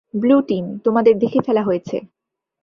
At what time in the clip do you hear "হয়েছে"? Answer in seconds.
1.63-1.97